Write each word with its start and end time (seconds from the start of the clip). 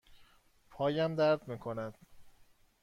پایم 0.71 1.15
درد 1.15 1.47
می 1.47 1.59
کند. 1.59 1.97